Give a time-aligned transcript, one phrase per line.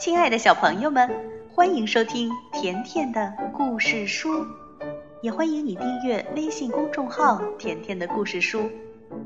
[0.00, 1.10] 亲爱的小朋友们，
[1.52, 4.46] 欢迎收听甜甜的故事书，
[5.20, 8.70] 也欢迎你订阅微信公众号“甜甜的故事书”。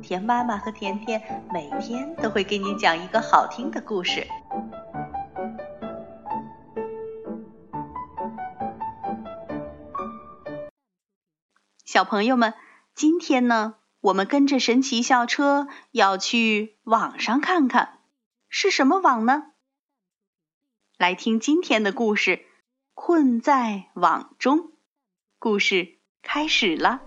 [0.02, 1.22] 甜妈妈和甜甜
[1.52, 4.26] 每天都会给你讲一个好听的故事。
[11.84, 12.52] 小朋友们，
[12.96, 18.00] 今天呢，我们跟着神奇校车要去网上看看，
[18.48, 19.53] 是什么网呢？
[21.04, 22.36] 来听今天的故事，
[22.94, 24.58] 《困在网中》。
[25.38, 27.02] 故事开始了。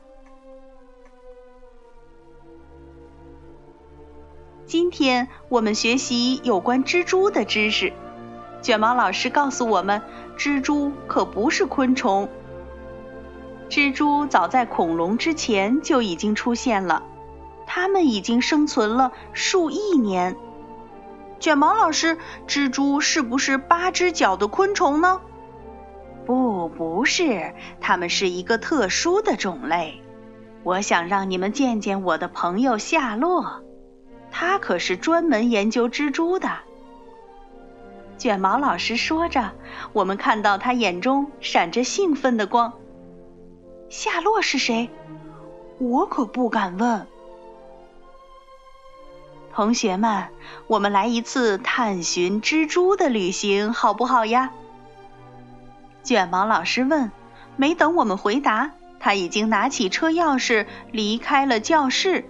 [4.67, 7.91] 今天我们学习有关蜘蛛的知识。
[8.61, 10.03] 卷毛老师告诉我们，
[10.37, 12.29] 蜘蛛可不是昆虫。
[13.67, 17.01] 蜘蛛早在恐龙之前就已经出现了，
[17.65, 20.37] 它们已经生存了数亿年。
[21.39, 25.21] 卷毛老师，蜘蛛是不是八只脚的昆虫呢？
[26.25, 30.01] 不，不是，它们是一个特殊的种类。
[30.63, 33.63] 我想让你们见见我的朋友夏洛，
[34.31, 36.49] 他可是专门研究蜘蛛的。
[38.17, 39.51] 卷毛老师说着，
[39.93, 42.73] 我们看到他眼中闪着兴奋的光。
[43.89, 44.89] 夏洛是谁？
[45.77, 47.07] 我可不敢问。
[49.57, 50.27] 同学们，
[50.67, 54.51] 我们来一次探寻蜘蛛的旅行，好不好呀？
[56.03, 57.11] 卷毛老师问。
[57.55, 58.69] 没等我们回答，
[58.99, 62.25] 他已经拿起车钥匙离开了教室。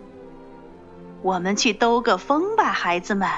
[1.22, 3.30] 我们去兜个风吧，孩子们。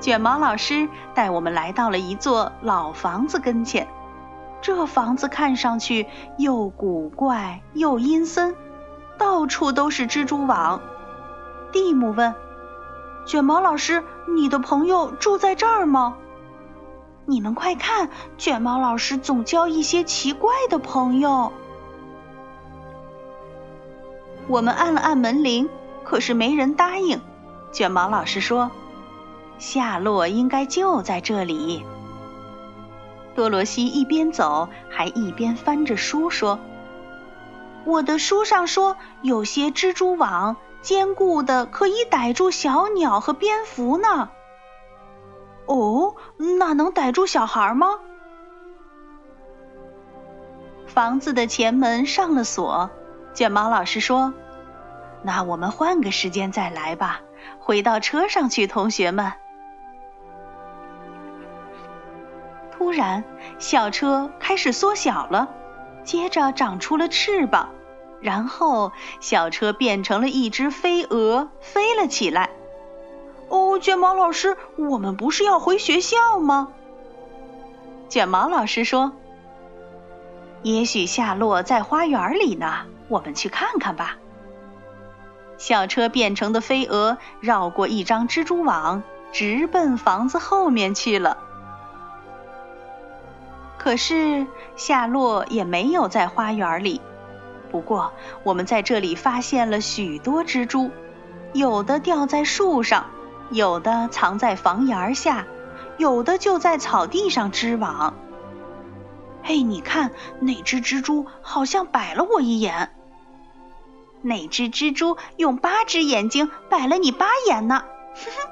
[0.00, 3.86] 卷毛老师带我们来到了一座老房子跟前，
[4.60, 8.56] 这房子看上去又古怪又阴森。
[9.20, 10.80] 到处都是蜘蛛网。
[11.72, 12.34] 蒂姆问
[13.26, 16.16] ：“卷毛老师，你的朋友住在这儿吗？”
[17.26, 18.08] 你们快看，
[18.38, 21.52] 卷毛老师总交一些奇怪的朋友。
[24.48, 25.68] 我们按了按门铃，
[26.02, 27.20] 可是没人答应。
[27.72, 28.70] 卷毛老师说
[29.58, 31.84] ：“夏洛应该就在这里。”
[33.36, 36.58] 多罗西一边走，还一边翻着书说。
[37.84, 44.30] 我的书上说，有些蜘蛛网坚固的可以逮住小鸟和蝙蝠呢。
[45.66, 46.14] 哦，
[46.58, 47.98] 那能逮住小孩吗？
[50.86, 52.90] 房子的前门上了锁。
[53.32, 54.34] 卷毛老师说
[55.22, 57.20] ：“那我们换个时间再来吧。”
[57.60, 59.32] 回到车上去，同学们。
[62.72, 63.22] 突然，
[63.58, 65.48] 校车开始缩小了。
[66.04, 67.70] 接着长出了翅膀，
[68.20, 72.50] 然后小车变成了一只飞蛾，飞了起来。
[73.48, 76.68] 哦，卷毛老师，我们不是要回学校吗？
[78.08, 79.12] 卷毛老师说
[80.62, 84.16] ：“也许夏洛在花园里呢，我们去看看吧。”
[85.58, 91.36] 小车变成的飞蛾绕过一张蜘蛛网，直奔房子后面去了。
[93.82, 94.46] 可是
[94.76, 97.00] 夏洛也没有在花园里。
[97.70, 98.12] 不过，
[98.44, 100.90] 我们在这里发现了许多蜘蛛，
[101.54, 103.06] 有的吊在树上，
[103.48, 105.46] 有的藏在房檐下，
[105.96, 108.12] 有的就在草地上织网。
[109.42, 112.90] 嘿，你看，那只蜘蛛好像摆了我一眼。
[114.20, 117.82] 那只蜘蛛用八只眼睛摆了你八眼呢。
[118.14, 118.50] 哼哼。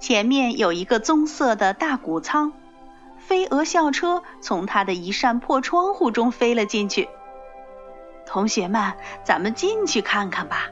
[0.00, 2.54] 前面有一个棕色的大谷仓。
[3.28, 7.10] 飞蛾校车从它的一扇破窗户中飞了进去。
[8.24, 10.70] 同学们，咱们进去看看吧。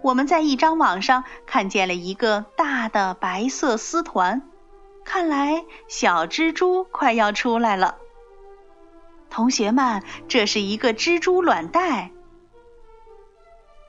[0.00, 4.40] 我们在一张网上看见了一个大的白色丝团，
[5.04, 7.96] 看来小蜘蛛快要出来了。
[9.28, 12.10] 同学们，这是一个蜘蛛卵袋。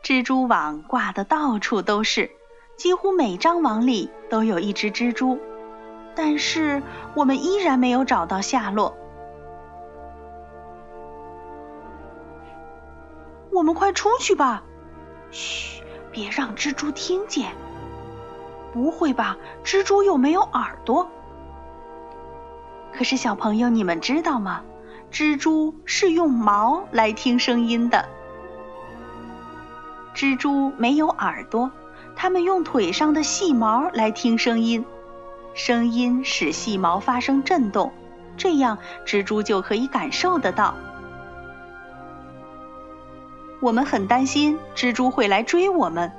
[0.03, 2.31] 蜘蛛网挂的到处都是，
[2.75, 5.39] 几乎每张网里都有一只蜘蛛。
[6.15, 6.81] 但是
[7.13, 8.95] 我们依然没有找到下落。
[13.51, 14.63] 我们快出去吧！
[15.31, 17.51] 嘘，别让蜘蛛听见。
[18.73, 19.37] 不会吧？
[19.63, 21.09] 蜘蛛又没有耳朵。
[22.91, 24.63] 可是小朋友，你们知道吗？
[25.11, 28.05] 蜘蛛是用毛来听声音的。
[30.13, 31.71] 蜘蛛没有耳朵，
[32.15, 34.85] 它们用腿上的细毛来听声音。
[35.55, 37.93] 声音使细毛发生震动，
[38.35, 40.75] 这样蜘蛛就可以感受得到。
[43.61, 46.11] 我们很担心蜘蛛会来追我们，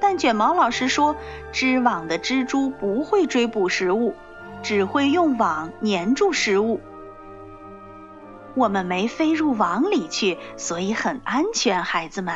[0.00, 1.16] 但卷毛老师说，
[1.52, 4.14] 织网的蜘蛛不会追捕食物，
[4.62, 6.80] 只会用网粘住食物。
[8.54, 12.34] 我们没飞入网里去，所以很安全，孩子们。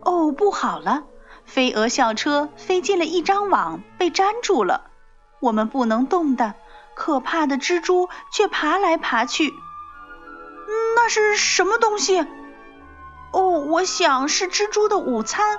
[0.00, 1.04] 哦，不好了！
[1.50, 4.82] 飞蛾校车飞进了一张网，被粘住了。
[5.40, 6.54] 我们不能动的，
[6.94, 9.52] 可怕的蜘蛛却爬来爬去。
[10.94, 12.24] 那是什么东西？
[13.32, 15.58] 哦，我想是蜘蛛的午餐。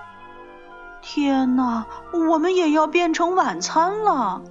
[1.02, 4.42] 天哪，我们也要变成晚餐了！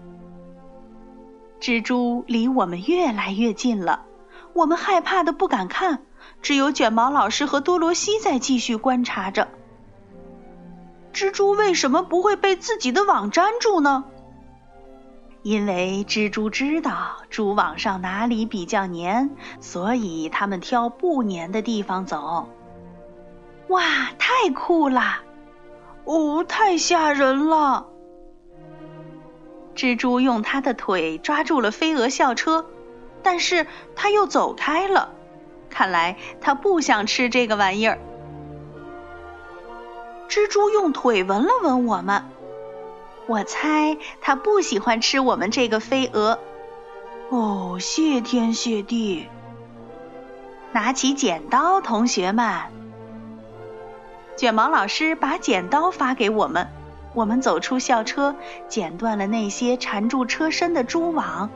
[1.58, 4.04] 蜘蛛离我们越来越近了，
[4.52, 6.02] 我们害怕的不敢看，
[6.42, 9.48] 只有卷毛老师和多罗西在继续观察着。
[11.12, 14.04] 蜘蛛为什么不会被自己的网粘住呢？
[15.42, 19.30] 因为蜘蛛知道蛛网上哪里比较粘，
[19.60, 22.48] 所以它们挑不粘的地方走。
[23.68, 23.82] 哇，
[24.18, 25.20] 太酷了！
[26.04, 27.86] 哦，太吓人了！
[29.74, 32.66] 蜘蛛用它的腿抓住了飞蛾校车，
[33.22, 33.66] 但是
[33.96, 35.10] 它又走开了。
[35.70, 37.98] 看来它不想吃这个玩意儿。
[40.30, 42.22] 蜘蛛用腿闻了闻我们，
[43.26, 46.38] 我猜它不喜欢吃我们这个飞蛾。
[47.30, 49.26] 哦，谢天谢地！
[50.70, 52.46] 拿起剪刀，同学们。
[54.36, 56.68] 卷毛老师把剪刀发给我们，
[57.12, 58.36] 我们走出校车，
[58.68, 61.50] 剪断了那些缠住车身的蛛网。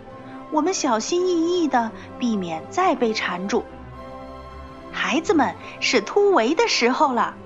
[0.51, 3.65] 我们小心翼翼的避免再被缠住。
[4.91, 7.37] 孩子们，是突围的时候了。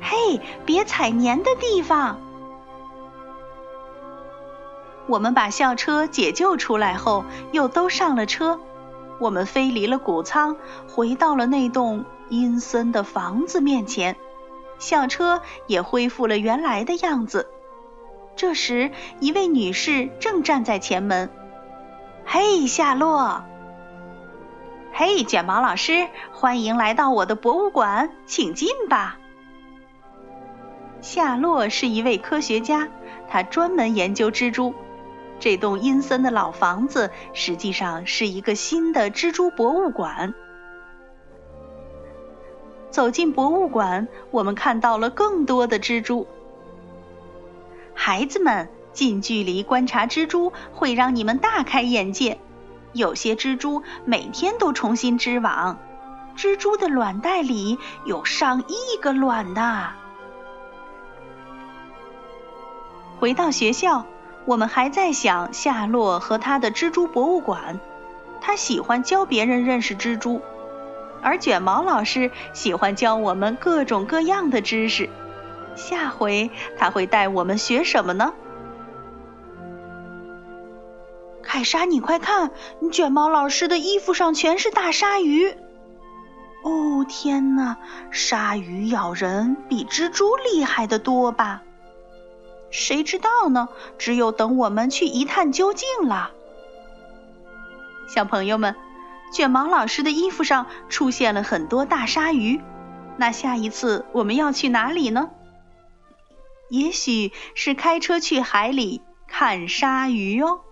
[0.00, 2.18] 嘿，别踩粘的地方。
[5.06, 8.60] 我们把校车解救出来后，又都上了车。
[9.18, 10.56] 我们飞离了谷仓，
[10.88, 14.16] 回到了那栋阴森的房子面前。
[14.78, 17.50] 校车也恢复了原来的样子。
[18.34, 21.28] 这时，一位女士正站在前门。
[22.24, 23.44] “嘿，夏洛
[24.94, 29.18] ！”“嘿，卷毛老师，欢迎来到我的博物馆，请进吧。”
[31.02, 32.88] 夏洛是一位科学家，
[33.28, 34.74] 他专门研究蜘蛛。
[35.38, 40.34] 这栋阴森的老房子实际上是一个新的蜘蛛博物馆。
[42.90, 46.26] 走进博物馆，我们看到了更多的蜘蛛。
[47.94, 52.38] 孩子们，近距离观察蜘蛛会让你们大开眼界。
[52.92, 55.78] 有些蜘蛛每天都重新织网，
[56.36, 59.92] 蜘蛛的卵袋里有上亿个卵呢。
[63.20, 64.06] 回到学校，
[64.46, 67.78] 我们还在想夏洛和他的蜘蛛博物馆。
[68.40, 70.40] 他喜欢教别人认识蜘蛛。
[71.20, 75.10] 而卷毛老师喜欢教我们各种各样的知识，
[75.76, 78.32] 下回他会带我们学什么呢？
[81.42, 82.52] 凯莎，你快看，
[82.90, 85.50] 卷毛老师的衣服上全是大鲨鱼！
[86.64, 87.76] 哦，天哪，
[88.10, 91.60] 鲨鱼咬人比蜘蛛厉害的多吧？
[92.70, 93.68] 谁知道呢？
[93.98, 96.30] 只有等我们去一探究竟了。
[98.08, 98.76] 小朋友们。
[99.32, 102.60] 卷毛老师的衣服上出现了很多大鲨鱼，
[103.16, 105.30] 那下一次我们要去哪里呢？
[106.68, 110.62] 也许是开车去海里看鲨鱼哦。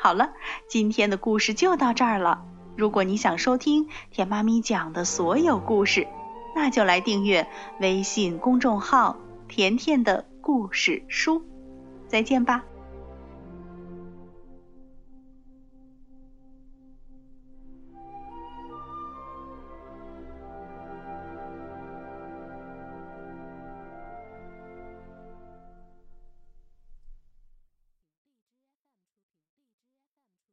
[0.00, 0.30] 好了，
[0.66, 2.44] 今天的故事就到这儿了。
[2.78, 6.08] 如果你想收听甜妈咪讲的所有故事，
[6.54, 7.46] 那就来订阅
[7.78, 9.18] 微信公众号
[9.48, 11.42] “甜甜的故事书”。
[12.06, 12.64] 再见吧。